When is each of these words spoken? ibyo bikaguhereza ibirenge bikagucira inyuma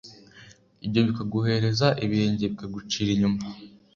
ibyo 0.85 1.01
bikaguhereza 1.07 1.87
ibirenge 2.05 2.43
bikagucira 2.51 3.09
inyuma 3.15 3.41